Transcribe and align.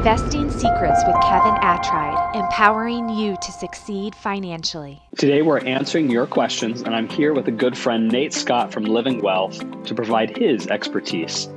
Investing 0.00 0.50
Secrets 0.50 1.02
with 1.06 1.20
Kevin 1.20 1.56
Attride, 1.56 2.34
empowering 2.34 3.10
you 3.10 3.36
to 3.42 3.52
succeed 3.52 4.14
financially. 4.14 4.98
Today, 5.18 5.42
we're 5.42 5.58
answering 5.58 6.08
your 6.08 6.26
questions, 6.26 6.80
and 6.80 6.96
I'm 6.96 7.06
here 7.06 7.34
with 7.34 7.48
a 7.48 7.50
good 7.50 7.76
friend, 7.76 8.10
Nate 8.10 8.32
Scott 8.32 8.72
from 8.72 8.84
Living 8.84 9.20
Wealth, 9.20 9.58
to 9.84 9.94
provide 9.94 10.34
his 10.38 10.66
expertise. 10.68 11.50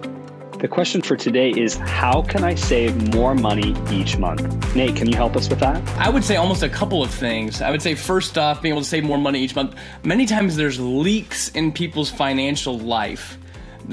The 0.59 0.67
question 0.67 1.01
for 1.01 1.15
today 1.15 1.51
is 1.51 1.75
How 1.75 2.21
can 2.21 2.43
I 2.43 2.55
save 2.55 3.15
more 3.15 3.33
money 3.33 3.77
each 3.89 4.17
month? 4.17 4.75
Nate, 4.75 4.97
can 4.97 5.07
you 5.07 5.15
help 5.15 5.37
us 5.37 5.47
with 5.47 5.59
that? 5.59 5.81
I 5.97 6.09
would 6.09 6.25
say 6.25 6.35
almost 6.35 6.63
a 6.63 6.69
couple 6.69 7.01
of 7.01 7.11
things. 7.11 7.61
I 7.61 7.71
would 7.71 7.81
say, 7.81 7.95
first 7.95 8.37
off, 8.37 8.61
being 8.61 8.73
able 8.73 8.81
to 8.81 8.89
save 8.89 9.05
more 9.05 9.17
money 9.17 9.39
each 9.39 9.55
month. 9.55 9.73
Many 10.03 10.25
times 10.25 10.57
there's 10.57 10.81
leaks 10.81 11.47
in 11.51 11.71
people's 11.71 12.11
financial 12.11 12.77
life, 12.77 13.37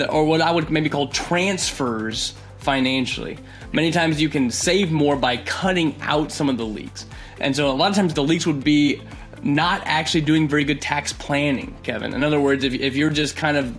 or 0.08 0.24
what 0.24 0.40
I 0.40 0.50
would 0.50 0.70
maybe 0.70 0.88
call 0.88 1.06
transfers 1.06 2.34
financially. 2.60 3.38
Many 3.72 3.90
times 3.90 4.20
you 4.20 4.28
can 4.28 4.50
save 4.50 4.90
more 4.90 5.16
by 5.16 5.38
cutting 5.38 5.96
out 6.02 6.32
some 6.32 6.48
of 6.48 6.56
the 6.58 6.66
leaks. 6.66 7.06
And 7.40 7.56
so 7.56 7.70
a 7.70 7.72
lot 7.72 7.90
of 7.90 7.96
times 7.96 8.14
the 8.14 8.22
leaks 8.22 8.46
would 8.46 8.62
be 8.62 9.00
not 9.42 9.82
actually 9.84 10.20
doing 10.20 10.48
very 10.48 10.64
good 10.64 10.80
tax 10.82 11.12
planning, 11.12 11.76
Kevin. 11.82 12.12
In 12.12 12.22
other 12.22 12.40
words, 12.40 12.64
if, 12.64 12.74
if 12.74 12.96
you're 12.96 13.10
just 13.10 13.36
kind 13.36 13.56
of 13.56 13.74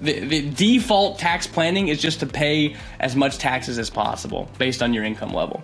the, 0.00 0.20
the 0.20 0.50
default 0.50 1.18
tax 1.18 1.46
planning 1.46 1.88
is 1.88 2.00
just 2.00 2.20
to 2.20 2.26
pay 2.26 2.76
as 3.00 3.16
much 3.16 3.38
taxes 3.38 3.78
as 3.78 3.90
possible 3.90 4.48
based 4.58 4.82
on 4.82 4.94
your 4.94 5.04
income 5.04 5.32
level 5.32 5.62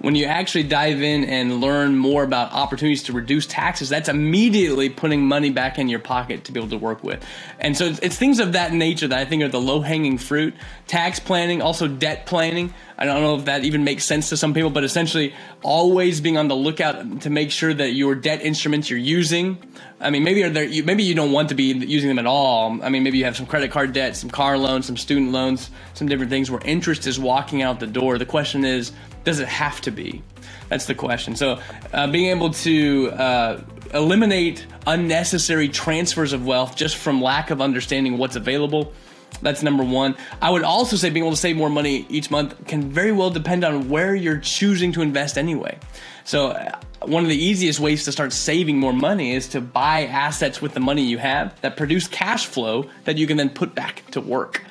when 0.00 0.14
you 0.14 0.24
actually 0.24 0.62
dive 0.64 1.02
in 1.02 1.24
and 1.24 1.60
learn 1.60 1.96
more 1.96 2.22
about 2.22 2.52
opportunities 2.52 3.02
to 3.04 3.12
reduce 3.12 3.46
taxes, 3.46 3.88
that's 3.90 4.08
immediately 4.08 4.88
putting 4.88 5.26
money 5.26 5.50
back 5.50 5.78
in 5.78 5.88
your 5.88 5.98
pocket 5.98 6.44
to 6.44 6.52
be 6.52 6.60
able 6.60 6.70
to 6.70 6.78
work 6.78 7.04
with. 7.04 7.24
And 7.58 7.76
so 7.76 7.84
it's, 7.84 7.98
it's 7.98 8.16
things 8.16 8.40
of 8.40 8.52
that 8.52 8.72
nature 8.72 9.08
that 9.08 9.18
I 9.18 9.24
think 9.26 9.42
are 9.42 9.48
the 9.48 9.60
low 9.60 9.80
hanging 9.80 10.16
fruit. 10.16 10.54
Tax 10.86 11.20
planning, 11.20 11.60
also 11.60 11.86
debt 11.86 12.24
planning. 12.24 12.72
I 12.96 13.04
don't 13.04 13.22
know 13.22 13.36
if 13.36 13.44
that 13.44 13.64
even 13.64 13.84
makes 13.84 14.04
sense 14.04 14.30
to 14.30 14.36
some 14.36 14.54
people, 14.54 14.70
but 14.70 14.84
essentially 14.84 15.34
always 15.62 16.20
being 16.20 16.38
on 16.38 16.48
the 16.48 16.56
lookout 16.56 17.22
to 17.22 17.30
make 17.30 17.50
sure 17.50 17.72
that 17.72 17.92
your 17.92 18.14
debt 18.14 18.40
instruments 18.42 18.88
you're 18.88 18.98
using. 18.98 19.58
I 20.00 20.08
mean, 20.10 20.24
maybe 20.24 20.48
there, 20.48 20.84
maybe 20.84 21.02
you 21.02 21.14
don't 21.14 21.32
want 21.32 21.50
to 21.50 21.54
be 21.54 21.64
using 21.64 22.08
them 22.08 22.18
at 22.18 22.26
all. 22.26 22.82
I 22.82 22.88
mean, 22.88 23.02
maybe 23.02 23.18
you 23.18 23.24
have 23.24 23.36
some 23.36 23.46
credit 23.46 23.69
card 23.70 23.92
debt, 23.92 24.16
some 24.16 24.30
car 24.30 24.58
loans, 24.58 24.86
some 24.86 24.96
student 24.96 25.32
loans, 25.32 25.70
some 25.94 26.08
different 26.08 26.30
things 26.30 26.50
where 26.50 26.60
interest 26.64 27.06
is 27.06 27.18
walking 27.18 27.62
out 27.62 27.80
the 27.80 27.86
door. 27.86 28.18
The 28.18 28.26
question 28.26 28.64
is, 28.64 28.92
does 29.24 29.40
it 29.40 29.48
have 29.48 29.80
to 29.82 29.90
be? 29.90 30.22
That's 30.68 30.86
the 30.86 30.94
question. 30.94 31.36
So, 31.36 31.60
uh, 31.92 32.06
being 32.06 32.26
able 32.26 32.50
to 32.50 33.10
uh, 33.10 33.60
eliminate 33.92 34.66
unnecessary 34.86 35.68
transfers 35.68 36.32
of 36.32 36.46
wealth 36.46 36.76
just 36.76 36.96
from 36.96 37.20
lack 37.20 37.50
of 37.50 37.60
understanding 37.60 38.18
what's 38.18 38.36
available. 38.36 38.92
That's 39.42 39.62
number 39.62 39.84
one. 39.84 40.16
I 40.40 40.50
would 40.50 40.62
also 40.62 40.96
say 40.96 41.10
being 41.10 41.24
able 41.24 41.34
to 41.34 41.40
save 41.40 41.56
more 41.56 41.70
money 41.70 42.06
each 42.08 42.30
month 42.30 42.66
can 42.66 42.90
very 42.90 43.12
well 43.12 43.30
depend 43.30 43.64
on 43.64 43.88
where 43.88 44.14
you're 44.14 44.38
choosing 44.38 44.92
to 44.92 45.02
invest 45.02 45.38
anyway. 45.38 45.78
So, 46.24 46.50
one 47.04 47.22
of 47.22 47.28
the 47.28 47.36
easiest 47.36 47.80
ways 47.80 48.04
to 48.04 48.12
start 48.12 48.32
saving 48.32 48.78
more 48.78 48.92
money 48.92 49.34
is 49.34 49.48
to 49.48 49.60
buy 49.60 50.06
assets 50.06 50.60
with 50.60 50.74
the 50.74 50.80
money 50.80 51.02
you 51.02 51.18
have 51.18 51.58
that 51.62 51.76
produce 51.76 52.06
cash 52.06 52.46
flow 52.46 52.88
that 53.04 53.16
you 53.16 53.26
can 53.26 53.36
then 53.36 53.50
put 53.50 53.74
back 53.74 54.04
to 54.10 54.20
work. 54.20 54.62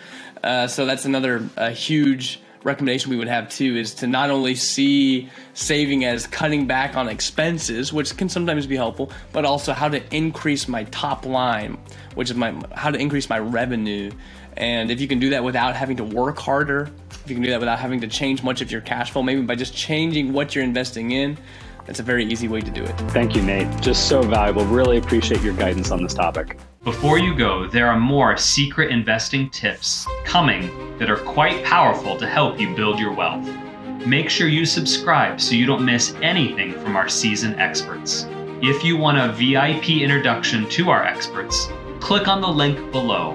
Uh, 0.43 0.67
so, 0.67 0.85
that's 0.85 1.05
another 1.05 1.39
huge 1.71 2.39
recommendation 2.63 3.09
we 3.09 3.17
would 3.17 3.27
have 3.27 3.49
too 3.49 3.75
is 3.77 3.93
to 3.95 4.07
not 4.07 4.29
only 4.29 4.55
see 4.55 5.29
saving 5.53 6.05
as 6.05 6.27
cutting 6.27 6.67
back 6.67 6.95
on 6.95 7.07
expenses, 7.07 7.93
which 7.93 8.15
can 8.17 8.29
sometimes 8.29 8.67
be 8.67 8.75
helpful, 8.75 9.11
but 9.31 9.45
also 9.45 9.73
how 9.73 9.87
to 9.87 10.01
increase 10.15 10.67
my 10.67 10.83
top 10.85 11.25
line, 11.25 11.77
which 12.15 12.29
is 12.29 12.35
my 12.35 12.53
how 12.73 12.91
to 12.91 12.99
increase 12.99 13.29
my 13.29 13.39
revenue. 13.39 14.11
And 14.57 14.91
if 14.91 14.99
you 14.99 15.07
can 15.07 15.19
do 15.19 15.29
that 15.29 15.43
without 15.43 15.75
having 15.75 15.97
to 15.97 16.03
work 16.03 16.37
harder, 16.37 16.89
if 17.23 17.29
you 17.29 17.35
can 17.35 17.43
do 17.43 17.49
that 17.51 17.59
without 17.59 17.79
having 17.79 18.01
to 18.01 18.07
change 18.07 18.43
much 18.43 18.61
of 18.61 18.71
your 18.71 18.81
cash 18.81 19.11
flow, 19.11 19.23
maybe 19.23 19.41
by 19.41 19.55
just 19.55 19.73
changing 19.73 20.33
what 20.33 20.53
you're 20.53 20.63
investing 20.63 21.11
in, 21.11 21.37
that's 21.89 21.99
a 21.99 22.03
very 22.03 22.23
easy 22.23 22.47
way 22.47 22.61
to 22.61 22.69
do 22.69 22.83
it. 22.83 22.95
Thank 23.09 23.35
you, 23.35 23.41
Nate. 23.41 23.67
Just 23.81 24.07
so 24.07 24.21
valuable. 24.21 24.63
Really 24.65 24.99
appreciate 24.99 25.41
your 25.41 25.55
guidance 25.55 25.89
on 25.89 26.03
this 26.03 26.13
topic. 26.13 26.59
Before 26.83 27.17
you 27.17 27.33
go, 27.35 27.65
there 27.65 27.87
are 27.87 27.99
more 27.99 28.37
secret 28.37 28.91
investing 28.91 29.49
tips 29.49 30.05
coming 30.23 30.69
that 30.99 31.09
are 31.09 31.17
quite 31.17 31.65
powerful 31.65 32.15
to 32.17 32.27
help 32.27 32.59
you 32.59 32.75
build 32.75 32.99
your 32.99 33.11
wealth. 33.11 33.43
Make 34.05 34.29
sure 34.29 34.47
you 34.47 34.67
subscribe 34.67 35.41
so 35.41 35.55
you 35.55 35.65
don't 35.65 35.83
miss 35.83 36.13
anything 36.21 36.73
from 36.73 36.95
our 36.95 37.09
seasoned 37.09 37.59
experts. 37.59 38.27
If 38.61 38.83
you 38.83 38.95
want 38.95 39.17
a 39.17 39.33
VIP 39.33 40.03
introduction 40.03 40.69
to 40.69 40.91
our 40.91 41.03
experts, 41.03 41.69
click 41.99 42.27
on 42.27 42.39
the 42.39 42.47
link 42.47 42.91
below. 42.91 43.31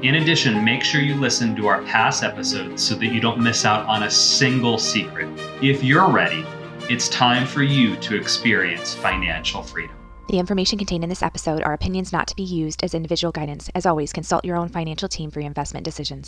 In 0.00 0.14
addition, 0.14 0.64
make 0.64 0.82
sure 0.82 1.02
you 1.02 1.14
listen 1.14 1.54
to 1.56 1.66
our 1.66 1.82
past 1.82 2.24
episodes 2.24 2.82
so 2.82 2.94
that 2.94 3.08
you 3.08 3.20
don't 3.20 3.38
miss 3.38 3.66
out 3.66 3.84
on 3.84 4.04
a 4.04 4.10
single 4.10 4.78
secret. 4.78 5.28
If 5.60 5.84
you're 5.84 6.08
ready, 6.08 6.46
it's 6.88 7.08
time 7.10 7.46
for 7.46 7.62
you 7.62 7.96
to 7.96 8.16
experience 8.16 8.94
financial 8.94 9.62
freedom. 9.62 9.94
The 10.30 10.38
information 10.38 10.78
contained 10.78 11.04
in 11.04 11.10
this 11.10 11.22
episode 11.22 11.62
are 11.62 11.74
opinions 11.74 12.12
not 12.12 12.28
to 12.28 12.36
be 12.36 12.42
used 12.42 12.82
as 12.82 12.94
individual 12.94 13.30
guidance. 13.30 13.70
As 13.74 13.84
always, 13.84 14.12
consult 14.12 14.44
your 14.44 14.56
own 14.56 14.68
financial 14.68 15.08
team 15.08 15.30
for 15.30 15.40
your 15.40 15.48
investment 15.48 15.84
decisions. 15.84 16.26